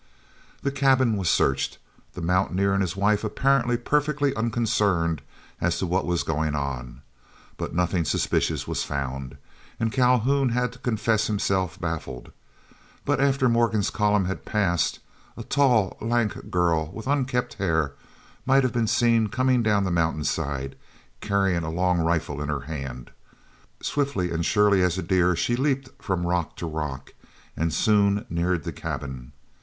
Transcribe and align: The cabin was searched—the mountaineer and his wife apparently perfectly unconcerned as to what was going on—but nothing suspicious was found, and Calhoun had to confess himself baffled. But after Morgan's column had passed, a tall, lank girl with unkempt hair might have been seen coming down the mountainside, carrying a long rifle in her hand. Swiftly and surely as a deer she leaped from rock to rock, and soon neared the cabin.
The 0.63 0.71
cabin 0.71 1.15
was 1.15 1.29
searched—the 1.29 2.21
mountaineer 2.23 2.73
and 2.73 2.81
his 2.81 2.95
wife 2.95 3.23
apparently 3.23 3.77
perfectly 3.77 4.35
unconcerned 4.35 5.21
as 5.61 5.77
to 5.77 5.85
what 5.85 6.07
was 6.07 6.23
going 6.23 6.55
on—but 6.55 7.75
nothing 7.75 8.03
suspicious 8.05 8.67
was 8.67 8.83
found, 8.83 9.37
and 9.79 9.91
Calhoun 9.91 10.49
had 10.49 10.71
to 10.71 10.79
confess 10.79 11.27
himself 11.27 11.79
baffled. 11.79 12.31
But 13.05 13.21
after 13.21 13.47
Morgan's 13.47 13.91
column 13.91 14.25
had 14.25 14.43
passed, 14.43 14.97
a 15.37 15.43
tall, 15.43 15.97
lank 16.01 16.49
girl 16.49 16.91
with 16.91 17.05
unkempt 17.05 17.53
hair 17.59 17.91
might 18.43 18.63
have 18.63 18.73
been 18.73 18.87
seen 18.87 19.27
coming 19.29 19.61
down 19.61 19.83
the 19.83 19.91
mountainside, 19.91 20.75
carrying 21.19 21.61
a 21.63 21.69
long 21.69 21.99
rifle 21.99 22.41
in 22.41 22.49
her 22.49 22.61
hand. 22.61 23.11
Swiftly 23.83 24.31
and 24.31 24.43
surely 24.47 24.81
as 24.81 24.97
a 24.97 25.03
deer 25.03 25.35
she 25.35 25.55
leaped 25.55 25.89
from 26.03 26.25
rock 26.25 26.55
to 26.55 26.65
rock, 26.65 27.11
and 27.55 27.71
soon 27.71 28.25
neared 28.31 28.63
the 28.63 28.73
cabin. 28.73 29.31